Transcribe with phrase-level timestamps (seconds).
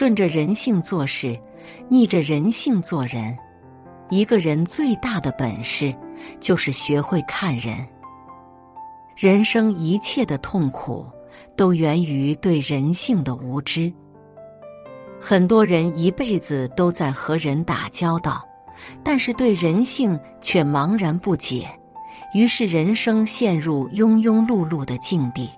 [0.00, 1.38] 顺着人性做事，
[1.90, 3.36] 逆着人性做人。
[4.08, 5.94] 一个人最大的本事，
[6.40, 7.86] 就是学会看人。
[9.14, 11.04] 人生一切的痛苦，
[11.54, 13.92] 都源于对人性的无知。
[15.20, 18.42] 很多人一辈子都在和人打交道，
[19.04, 21.68] 但是对人性却茫然不解，
[22.32, 25.50] 于是人生陷入庸庸碌碌的境地。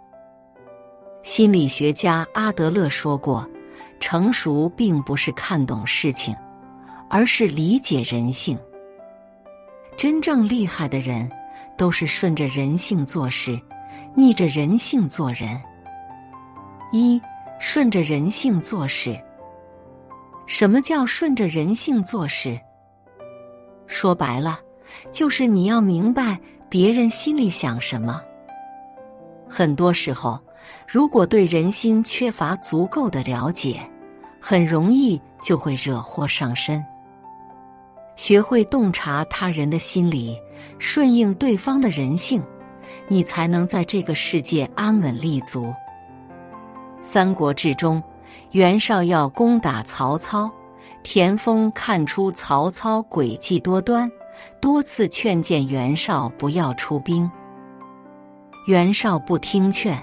[1.23, 3.49] 心理学家阿德勒说过
[4.01, 6.35] ：“成熟并不是看懂事情。”
[7.15, 8.59] 而是理解人性。
[9.99, 11.31] 真正厉害的人，
[11.77, 13.61] 都是顺着人性做事，
[14.15, 15.61] 逆着人性做人。
[16.91, 17.21] 一
[17.61, 19.15] 顺着人性做事。
[20.47, 22.59] 什么叫顺着人性做事？
[23.87, 24.59] 说白了，
[25.13, 28.23] 就是你要明白别人心里想什么。
[29.51, 30.41] 很多时候，
[30.87, 33.81] 如果对人心缺乏足够的了解，
[34.41, 36.85] 很容易就会惹祸上身。
[38.17, 40.39] 学会洞察他人的心理，
[40.79, 42.43] 顺应对方的人性，
[43.09, 45.75] 你才能在这个世界安稳立足。
[47.01, 48.03] 三国志中，
[48.51, 50.51] 袁绍要攻打曹操，
[51.03, 54.11] 田丰看出曹操诡计多端，
[54.61, 57.29] 多次劝谏袁绍不要出兵。
[58.67, 59.99] 袁绍不听劝，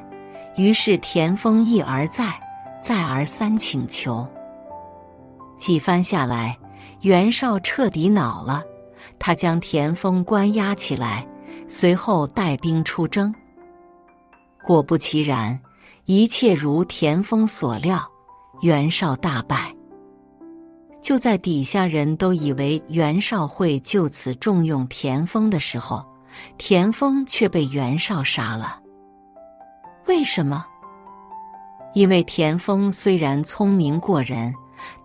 [0.59, 2.37] 于是田丰一而再，
[2.83, 4.27] 再而三请求，
[5.57, 6.57] 几番下来。
[6.99, 8.61] 袁绍彻底恼了，
[9.17, 11.25] 他将田丰关押起来，
[11.69, 13.33] 随后带兵出征。
[14.61, 15.57] 果不其然，
[16.03, 18.05] 一切如田丰所料，
[18.61, 19.73] 袁绍大败。
[21.01, 26.05] 就在底下人都以为袁绍会就此重用田丰的时候，
[26.57, 28.77] 田丰却被袁绍杀了。
[30.09, 30.65] 为什么？
[31.93, 34.51] 因为田丰虽然聪明过人。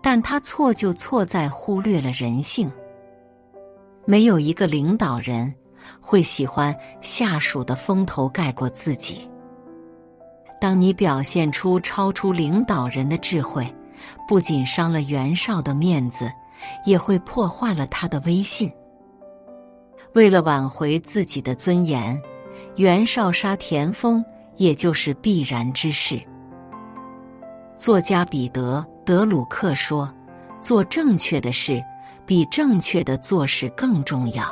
[0.01, 2.71] 但他错就错在忽略了人性。
[4.05, 5.53] 没有一个领导人
[5.99, 9.29] 会喜欢下属的风头盖过自己。
[10.61, 13.67] 当你表现出超出领导人的智慧，
[14.25, 16.31] 不仅伤了袁绍的面子，
[16.85, 18.71] 也会破坏了他的威信。
[20.13, 22.19] 为了挽回自己的尊严，
[22.77, 24.23] 袁绍杀田丰，
[24.57, 26.21] 也就是必然之事。
[27.77, 28.85] 作家彼得。
[29.05, 30.11] 德鲁克说
[30.59, 31.79] ：“做正确的事，
[32.25, 34.43] 比正确的做事更重要。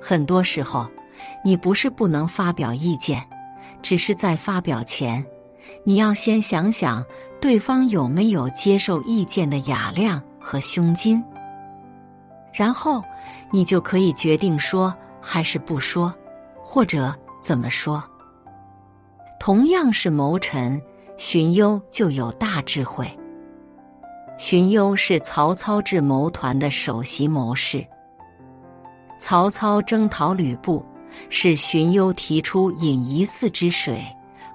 [0.00, 0.88] 很多时候，
[1.44, 3.20] 你不是不能发表意见，
[3.82, 5.26] 只是在发表前，
[5.82, 7.04] 你要先想想
[7.40, 11.20] 对方有没有接受意见的雅量和胸襟，
[12.52, 13.02] 然后
[13.50, 16.14] 你就可以决定说还是不说，
[16.62, 17.12] 或者
[17.42, 18.00] 怎么说。
[19.38, 20.80] 同样是谋臣。”
[21.18, 23.08] 荀攸就有大智慧。
[24.36, 27.82] 荀攸是曹操智谋团的首席谋士。
[29.18, 30.84] 曹操征讨吕布，
[31.30, 34.04] 是荀攸提出引夷泗之水，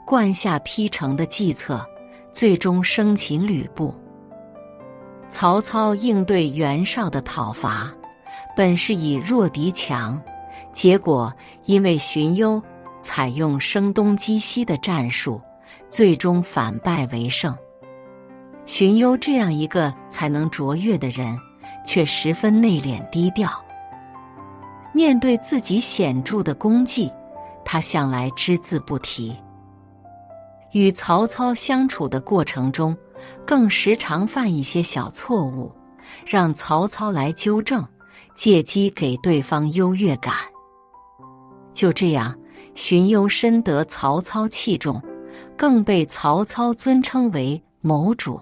[0.06, 1.84] 灌下邳城的计策，
[2.32, 3.92] 最终生擒吕布。
[5.28, 7.92] 曹操应对袁绍的讨伐，
[8.56, 10.22] 本是以弱敌强，
[10.72, 11.34] 结果
[11.66, 12.62] 因为荀攸
[13.02, 15.42] 采用声东击西的战术。
[15.90, 17.56] 最终反败为胜。
[18.66, 21.38] 荀攸这样一个才能卓越的人，
[21.86, 23.50] 却十分内敛低调。
[24.94, 27.12] 面对自己显著的功绩，
[27.66, 29.36] 他向来只字不提。
[30.72, 32.96] 与曹操相处的过程中，
[33.46, 35.72] 更时常犯一些小错误，
[36.26, 37.86] 让曹操来纠正，
[38.34, 40.34] 借机给对方优越感。
[41.74, 42.38] 就这样，
[42.74, 45.02] 荀攸深得曹操器重。
[45.58, 48.40] 更被曹操尊称为谋主。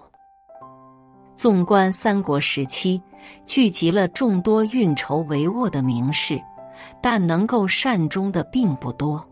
[1.36, 3.00] 纵观三国时期，
[3.44, 6.40] 聚集了众多运筹帷幄的名士，
[7.02, 9.22] 但能够善终的并不多。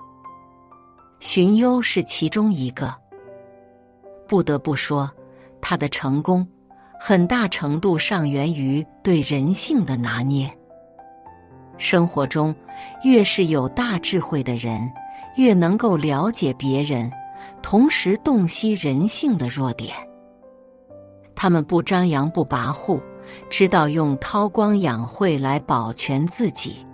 [1.18, 2.94] 荀攸是其中一个。
[4.28, 5.10] 不得不说，
[5.60, 6.46] 他的成功
[7.00, 10.57] 很大程度上源于对人性的拿捏。
[11.78, 12.54] 生活中，
[13.02, 14.92] 越是有大智慧的人，
[15.36, 17.10] 越能够了解别人。
[17.62, 19.94] 同时洞悉人性的弱点，
[21.34, 23.00] 他们不张扬不跋扈，
[23.48, 26.86] 知道用韬光养晦来保全自己，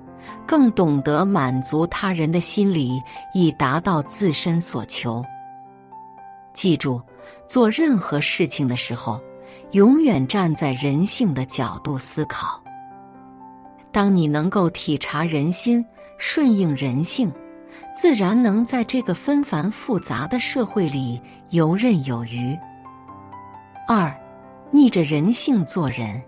[0.47, 3.01] 更懂得满足他人的心理，
[3.35, 5.25] 以达到自身所求。
[6.55, 7.01] 记住，
[7.47, 9.21] 做任何事情的时候，
[9.73, 12.64] 永远站在人性的角度思考。
[13.95, 15.87] 当你能够体察人心，
[16.19, 17.33] 顺应人性。
[17.95, 21.21] 自然能在这个纷繁复杂的社会里
[21.51, 22.59] 游刃有余。
[23.87, 24.13] 二，
[24.73, 26.21] 逆着人性做人。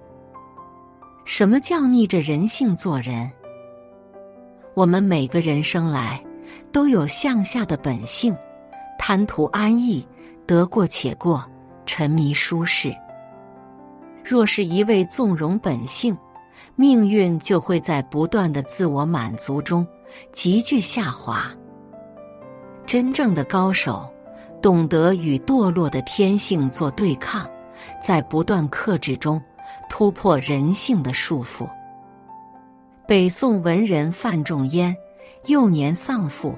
[1.25, 3.29] 什么叫逆着人性做人？
[4.75, 6.23] 我们每个人生来
[6.71, 8.37] 都有向下的本性，
[8.97, 10.07] 贪图安逸，
[10.47, 11.45] 得过且过，
[11.85, 12.95] 沉迷舒适。
[14.25, 16.17] 若是一味纵容本性，
[16.77, 19.87] 命运就会在不断的自我满足中
[20.33, 21.51] 急剧下滑。
[22.87, 24.09] 真正的高手
[24.63, 27.49] 懂得与堕落的天性做对抗，
[28.03, 29.43] 在不断克制中
[29.89, 31.69] 突破人性的束缚。
[33.07, 34.95] 北宋文人范仲淹
[35.47, 36.55] 幼年丧父，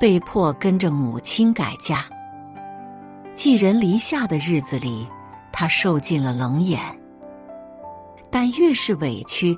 [0.00, 2.04] 被迫跟着母亲改嫁。
[3.34, 5.06] 寄人篱下的日子里，
[5.52, 6.80] 他受尽了冷眼。
[8.32, 9.56] 但越是委屈，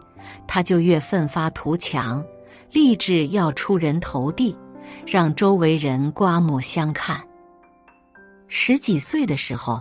[0.49, 2.23] 他就越奋发图强，
[2.73, 4.55] 立志要出人头地，
[5.07, 7.23] 让周围人刮目相看。
[8.49, 9.81] 十几岁的时候，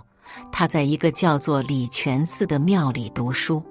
[0.51, 3.61] 他在一个叫做礼泉寺的庙里读书。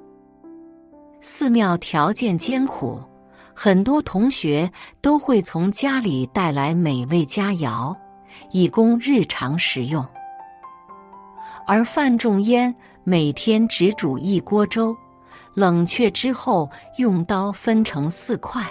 [1.21, 3.01] 寺庙条件艰苦，
[3.55, 4.69] 很多同学
[5.01, 7.97] 都会从家里带来美味佳肴，
[8.51, 10.05] 以供日常食用。
[11.65, 12.75] 而范仲淹
[13.05, 14.97] 每天只煮一锅粥。
[15.55, 18.65] 冷却之后，用刀分成四块，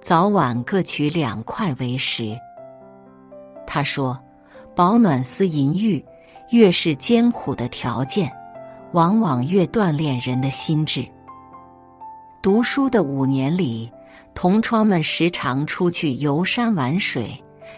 [0.00, 2.36] 早晚各取两块为食。
[3.66, 4.18] 他说
[4.76, 6.04] ：“保暖思淫欲，
[6.50, 8.30] 越是艰苦的条件，
[8.92, 11.06] 往往越锻炼人的心智。”
[12.42, 13.90] 读书的五年里，
[14.34, 17.32] 同窗们时常出去游山玩水，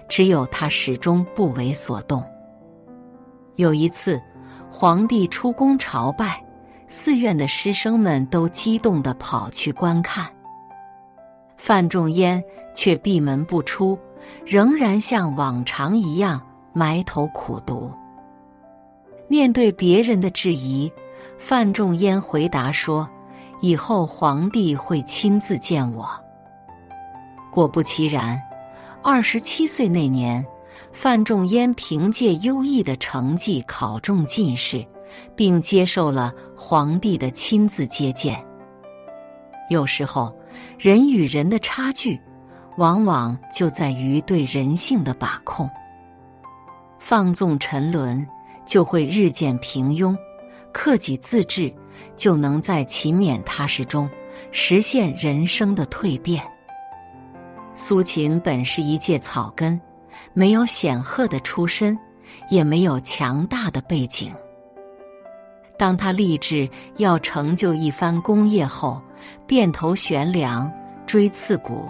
[0.08, 2.22] 只有他始终不为所动。
[3.56, 4.20] 有一次，
[4.70, 6.44] 皇帝出宫朝拜。
[6.92, 10.26] 寺院的师生们都激动地跑去观看，
[11.56, 12.42] 范仲淹
[12.74, 13.96] 却闭门不出，
[14.44, 17.92] 仍然像往常一样埋头苦读。
[19.28, 20.90] 面对别人的质疑，
[21.38, 23.08] 范仲淹回答说
[23.62, 26.10] ：“以后皇帝会亲自见我。”
[27.52, 28.36] 果不其然，
[29.00, 30.44] 二十七岁那年，
[30.90, 34.84] 范仲淹凭借优异的成绩考中进士。
[35.34, 38.44] 并接受了皇帝的亲自接见。
[39.68, 40.34] 有时候，
[40.78, 42.20] 人与人的差距，
[42.76, 45.70] 往往就在于对人性的把控。
[46.98, 48.26] 放纵沉沦，
[48.66, 50.16] 就会日渐平庸；
[50.72, 51.72] 克己自治，
[52.16, 54.10] 就能在勤勉踏实中
[54.50, 56.42] 实现人生的蜕变。
[57.74, 59.80] 苏秦本是一介草根，
[60.34, 61.98] 没有显赫的出身，
[62.50, 64.34] 也没有强大的背景。
[65.80, 66.68] 当他立志
[66.98, 69.00] 要成就一番功业后，
[69.46, 70.70] 便头悬梁，
[71.06, 71.88] 锥刺股，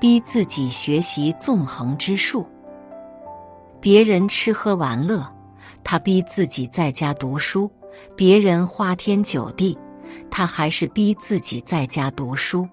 [0.00, 2.46] 逼自己学习纵横之术。
[3.82, 5.30] 别人吃喝玩乐，
[5.84, 7.70] 他逼自己在家读书；
[8.16, 9.76] 别人花天酒地，
[10.30, 12.66] 他还是逼自己在家读书。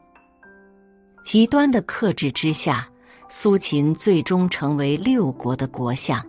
[1.22, 2.88] 极端的克制之下，
[3.28, 6.25] 苏秦最终成为六国的国相，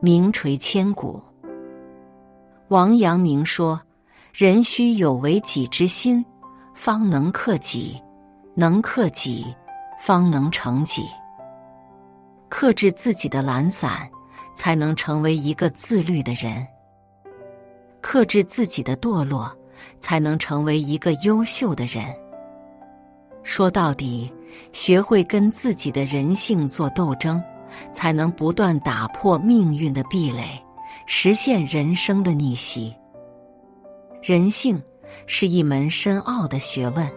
[0.00, 1.22] 名垂千古。
[2.68, 3.80] 王阳明说
[4.34, 6.22] ：“人须有为己之心，
[6.74, 7.98] 方能克己；
[8.54, 9.46] 能克己，
[9.98, 11.02] 方能成己。
[12.50, 14.06] 克制自己的懒散，
[14.54, 16.62] 才能成为一个自律的人；
[18.02, 19.50] 克制自己的堕落，
[19.98, 22.04] 才能成为一个优秀的人。
[23.44, 24.30] 说到底，
[24.72, 27.42] 学会跟自己的人性做斗争，
[27.94, 30.62] 才能不断打破命运的壁垒。”
[31.06, 32.94] 实现人生的逆袭。
[34.22, 34.82] 人性
[35.26, 37.10] 是一门深奥的学问，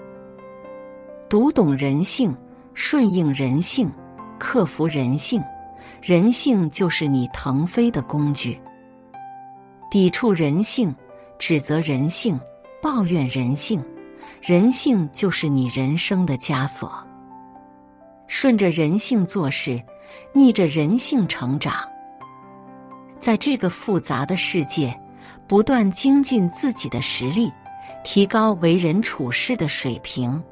[1.28, 2.36] 读懂人性，
[2.74, 3.92] 顺应人性，
[4.40, 5.42] 克服人性，
[6.02, 8.60] 人性就是你腾飞的工具。
[9.90, 10.96] 抵触人性，
[11.38, 12.40] 指责人性，
[12.82, 13.84] 抱怨人性，
[14.42, 16.92] 人性就是你人生的枷锁。
[18.28, 19.84] 顺着人性做事，
[20.32, 21.91] 逆着人性成长。
[23.22, 25.00] 在这个复杂的世界，
[25.48, 27.52] 不断精进自己的实力，
[28.04, 30.44] 提高为人处事的水平，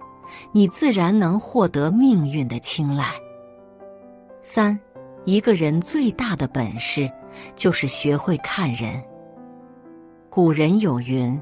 [0.52, 3.06] 你自然能获得命运的青睐。
[4.44, 4.80] 三，
[5.26, 7.12] 一个人最大的本事
[7.56, 9.04] 就是学会看人。
[10.30, 11.42] 古人有云：“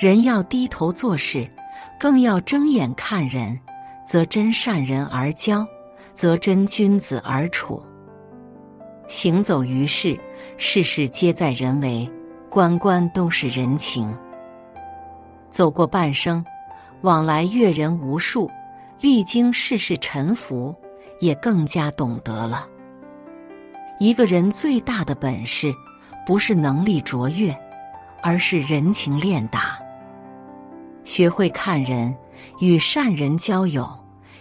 [0.00, 1.50] 人要低头做事，
[1.98, 3.58] 更要睁眼看人，
[4.06, 5.66] 则真善人而交，
[6.14, 7.82] 则真君子而处。”
[9.10, 10.16] 行走于世，
[10.56, 12.08] 事事皆在人为，
[12.48, 14.16] 关关都是人情。
[15.50, 16.44] 走过半生，
[17.00, 18.48] 往来阅人无数，
[19.00, 20.72] 历经世事沉浮，
[21.18, 22.68] 也更加懂得了。
[23.98, 25.74] 一个人最大的本事，
[26.24, 27.52] 不是能力卓越，
[28.22, 29.76] 而是人情练达。
[31.02, 32.16] 学会看人，
[32.60, 33.90] 与善人交友，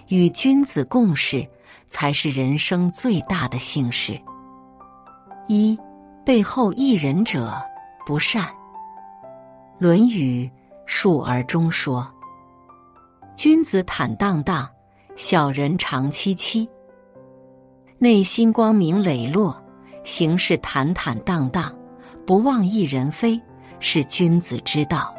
[0.10, 1.44] 与君子共事，
[1.88, 4.22] 才是人生最大的幸事。
[5.52, 5.76] 一
[6.24, 7.60] 背后一人者
[8.06, 8.44] 不善。
[9.80, 10.46] 《论语·
[10.86, 12.08] 述而》中说
[13.36, 14.70] ：“君子坦荡荡，
[15.16, 16.70] 小人长戚戚。”
[17.98, 19.60] 内心光明磊落，
[20.04, 21.76] 行事坦坦荡荡，
[22.28, 23.42] 不忘一人非，
[23.80, 25.12] 是君子之道。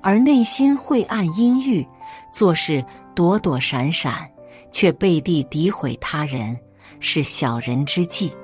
[0.00, 1.86] 而内心晦暗阴郁，
[2.32, 2.82] 做事
[3.14, 4.26] 躲躲闪闪，
[4.72, 6.58] 却背地诋毁他人，
[7.00, 8.34] 是小人之计。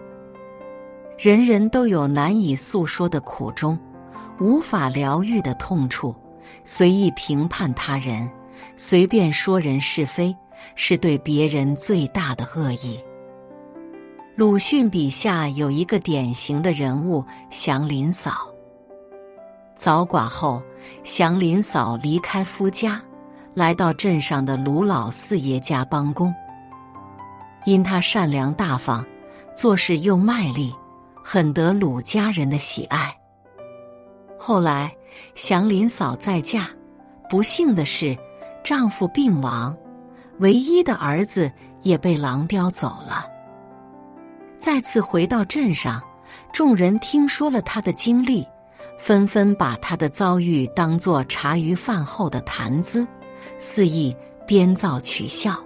[1.16, 3.78] 人人都有难以诉说的苦衷，
[4.40, 6.14] 无法疗愈的痛处，
[6.64, 8.28] 随意评判他人，
[8.76, 10.34] 随便说人是非，
[10.74, 12.98] 是对别人最大的恶意。
[14.34, 18.52] 鲁迅笔下有一个典型的人物祥林嫂。
[19.76, 20.60] 早寡后，
[21.04, 23.00] 祥林嫂离开夫家，
[23.54, 26.34] 来到镇上的鲁老四爷家帮工。
[27.64, 29.04] 因他善良大方，
[29.54, 30.74] 做事又卖力，
[31.24, 33.12] 很得鲁家人的喜爱。
[34.38, 34.94] 后来，
[35.34, 36.68] 祥林嫂再嫁，
[37.30, 38.16] 不幸的是，
[38.62, 39.74] 丈夫病亡，
[40.38, 41.50] 唯一的儿子
[41.80, 43.26] 也被狼叼走了。
[44.58, 46.02] 再次回到镇上，
[46.52, 48.46] 众人听说了他的经历。
[48.96, 53.06] 纷纷把他的遭遇当作茶余饭后的谈资，
[53.58, 54.16] 肆意
[54.46, 55.58] 编造取笑。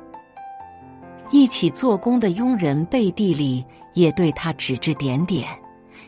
[1.30, 5.46] 一起做工的佣人背地里也对他指指点点，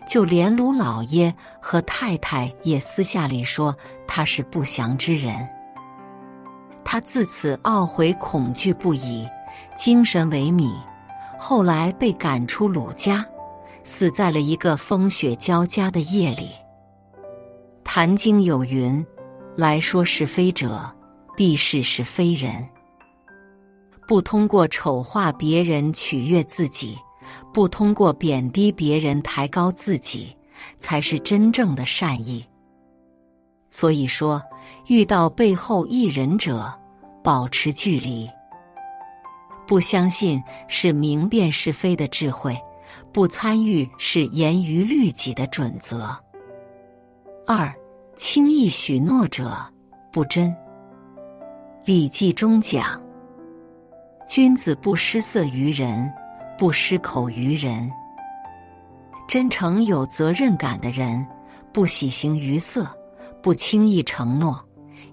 [0.09, 5.49] 就连卢老爷和太太也私下里说他是不祥之人。
[6.83, 9.29] 他自此懊悔恐惧不已，
[9.77, 10.73] 精神萎靡，
[11.39, 13.25] 后来被赶出鲁家，
[13.85, 16.49] 死在了一个风雪交加的夜里。
[17.85, 19.05] 《坛经》有云
[19.57, 20.91] ：“来说是非者，
[21.37, 22.67] 必是是非人。”
[24.11, 26.99] 不通过丑化别人取悦自己，
[27.55, 30.37] 不通过贬低别人抬高自己，
[30.79, 32.45] 才是真正的善意。
[33.71, 34.43] 所以说，
[34.89, 36.77] 遇到背后一人者，
[37.23, 38.29] 保持距离。
[39.65, 42.59] 不相信是明辨是非的智慧，
[43.13, 46.11] 不参与是严于律己的准则。
[47.47, 47.73] 二。
[48.17, 49.57] 轻易许诺者
[50.11, 50.51] 不真。
[51.85, 53.01] 《礼记》中讲
[54.31, 56.09] ：“君子不失色于人，
[56.57, 57.91] 不失口于人。”
[59.27, 61.27] 真诚有责任感的人，
[61.73, 62.87] 不喜形于色，
[63.43, 64.65] 不轻易承诺，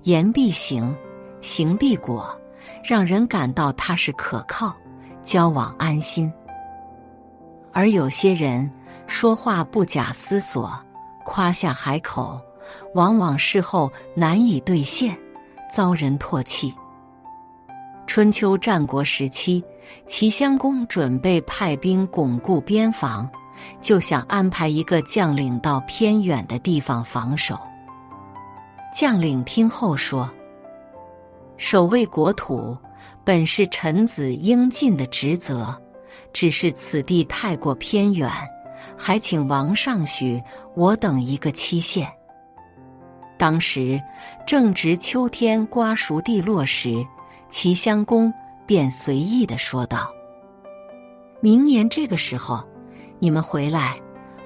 [0.03, 0.95] 言必行，
[1.41, 2.39] 行必果，
[2.83, 4.71] 让人感到踏实可靠，
[5.24, 6.31] 交往安心。
[7.74, 8.71] 而有些人
[9.07, 10.71] 说话不假思索，
[11.25, 12.39] 夸下海口。
[12.93, 15.17] 往往事后难以兑现，
[15.71, 16.71] 遭人唾弃。
[18.08, 19.64] 春秋战国时期，
[20.08, 23.30] 齐襄公准备派兵巩固边防，
[23.82, 27.60] 就想安排一个将领到偏远的地方防守。
[28.92, 30.28] 将领听后说
[31.58, 32.76] ：“守卫国土
[33.24, 35.80] 本是臣子应尽的职责，
[36.32, 38.32] 只是此地太过偏远，
[38.98, 40.42] 还请王上许
[40.76, 42.10] 我等一个期限。”
[43.38, 44.02] 当时
[44.48, 47.06] 正值秋天瓜熟蒂落时，
[47.50, 48.34] 齐襄公
[48.66, 50.12] 便随意的说道
[51.39, 52.63] ：“明年这个时候，
[53.20, 54.00] 你们回来，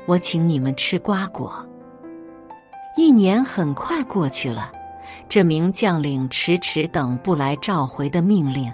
[0.05, 1.65] 我请你们吃瓜果。”
[2.95, 4.71] 一年很快过去了，
[5.27, 8.71] 这名将领迟迟等不来召回的命令，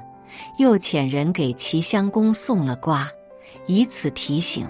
[0.57, 3.07] 又遣人给齐襄公送了瓜，
[3.67, 4.67] 以此提醒。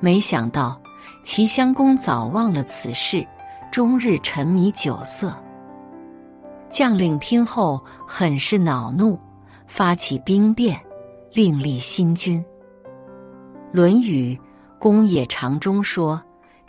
[0.00, 0.80] 没想到
[1.22, 3.26] 齐襄公早忘了此事。
[3.70, 5.36] 终日沉迷酒色，
[6.74, 9.16] 将领听后很是恼怒，
[9.64, 10.76] 发起兵变，
[11.32, 12.42] 另立新君。
[13.70, 14.34] 《论语·
[14.80, 16.20] 公冶长》中说：“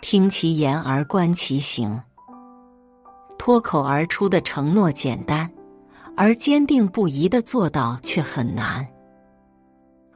[0.01, 1.99] 听其言而观其行。”
[3.39, 5.49] 脱口而出的承诺简单，
[6.15, 8.87] 而坚定不移的做到却很难。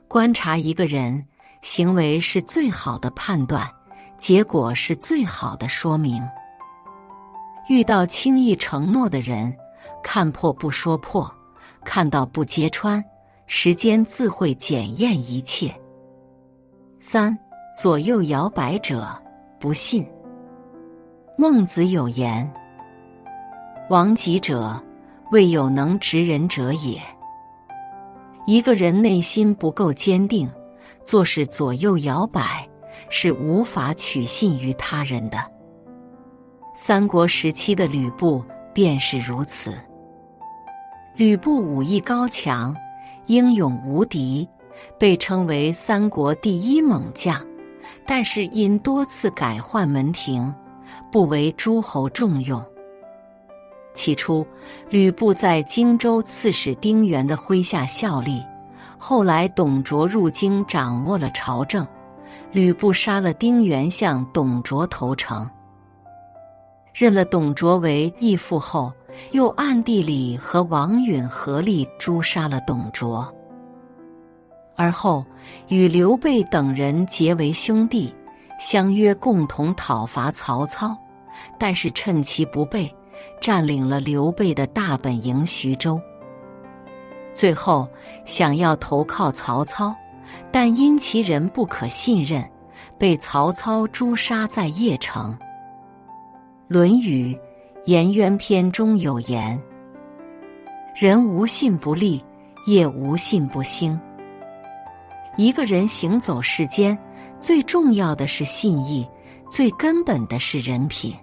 [0.07, 1.25] 观察一个人
[1.63, 3.67] 行为是最好的判断，
[4.19, 6.21] 结果是最好的说明。
[7.69, 9.51] 遇到轻易承诺的人，
[10.03, 11.29] 看破不说破，
[11.83, 13.03] 看到不揭穿，
[13.47, 15.73] 时间自会检验一切。
[16.99, 17.37] 三
[17.75, 19.07] 左右摇摆者
[19.59, 20.05] 不信。
[21.37, 22.51] 孟子有言
[23.89, 24.81] ：“王己者，
[25.31, 27.01] 未有能执人者也。”
[28.45, 30.49] 一个人内心不够坚定，
[31.03, 32.67] 做事左右摇摆，
[33.09, 35.37] 是无法取信于他人的。
[36.73, 39.73] 三国时期的吕布便是如此。
[41.19, 42.73] 吕布武艺高强，
[43.25, 44.47] 英勇无敌，
[44.97, 47.45] 被称为三国第一猛将。
[48.07, 50.55] 但是因多次改换门庭，
[51.11, 52.63] 不为诸侯重用。
[53.93, 54.47] 起初，
[54.89, 58.41] 吕布在荆州刺史丁原的麾下效力。
[58.97, 61.85] 后来，董卓入京，掌握了朝政。
[62.53, 65.45] 吕布杀了丁原，向董卓投诚，
[66.93, 68.93] 认了董卓为义父后，
[69.31, 73.33] 又暗地里和王允合力诛杀了董卓。
[74.75, 75.25] 而后
[75.67, 78.13] 与刘备等人结为兄弟，
[78.59, 80.97] 相约共同讨伐曹操。
[81.57, 82.93] 但是趁其不备，
[83.39, 85.99] 占领了刘备的大本营徐州。
[87.33, 87.87] 最后
[88.25, 89.95] 想要投靠曹操，
[90.51, 92.43] 但因其人不可信任，
[92.97, 95.33] 被曹操诛杀在邺城。
[96.67, 97.33] 《论语·
[97.85, 99.59] 颜渊篇》中有言
[100.95, 102.23] ：“人无信不立，
[102.67, 103.99] 业无信不兴。”
[105.37, 106.97] 一个人行走世间，
[107.39, 109.07] 最重要的是信义，
[109.49, 111.15] 最根本的是人品。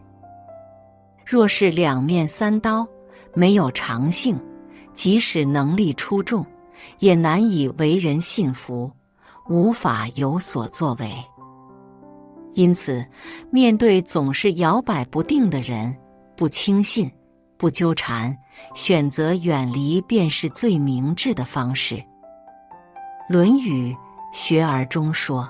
[1.25, 2.87] 若是两面三刀，
[3.35, 4.39] 没有长性。
[4.95, 6.45] 即使能力出众，
[7.01, 8.91] 也难以为人信服，
[9.47, 11.13] 无法有所作为。
[12.55, 13.05] 因此，
[13.51, 15.95] 面对总是摇摆不定的人，
[16.37, 17.11] 不轻信，
[17.57, 18.37] 不纠缠，
[18.75, 21.97] 选择远离，便是最明智的方式。
[23.29, 23.93] 《论语·
[24.33, 25.49] 学而》中说：“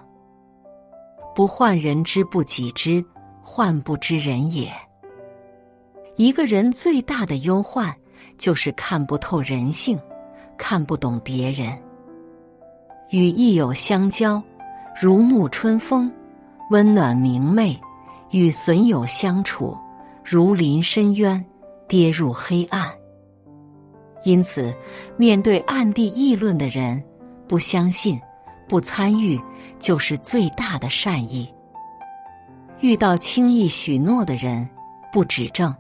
[1.35, 3.05] 不患人之不己知，
[3.43, 4.73] 患不知人也。”
[6.17, 7.95] 一个人最大的忧患。
[8.39, 9.99] 就是看不透人性，
[10.59, 11.73] 看不懂别人。
[13.11, 14.43] 与益友相交，
[15.01, 16.13] 如沐春风，
[16.71, 17.79] 温暖明媚；
[18.31, 19.77] 与损友相处，
[20.29, 21.45] 如临深渊，
[21.87, 22.93] 跌入黑暗。
[24.25, 24.75] 因此，
[25.17, 27.01] 面对暗地议论的人，
[27.47, 28.21] 不相信，
[28.69, 29.41] 不参与，
[29.79, 31.47] 就是最大的善意；
[32.81, 34.69] 遇到轻易许诺的人，
[35.13, 35.73] 不指正，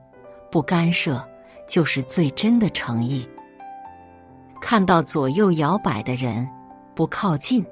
[0.50, 1.20] 不干涉。
[1.68, 3.28] 就是最真的诚意。
[4.60, 6.48] 看到左右摇摆的人，
[6.94, 7.66] 不靠近，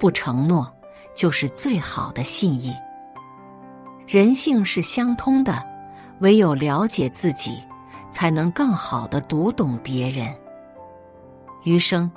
[0.00, 0.68] 不承诺，
[1.14, 2.74] 就是最好的信义。
[4.04, 5.64] 人性是相通的，
[6.20, 7.62] 唯有了解自己，
[8.10, 10.34] 才能更好的读懂别人。
[11.64, 12.10] 余生，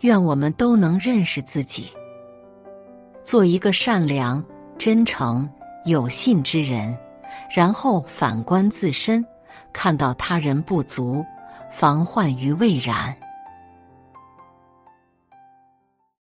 [0.00, 1.90] 愿我们都能认识自己，
[3.22, 4.42] 做一个善良、
[4.78, 5.48] 真诚、
[5.84, 6.96] 有信之人，
[7.54, 9.24] 然后反观自身。
[9.72, 11.24] 看到他人不足，
[11.70, 13.16] 防患于未然。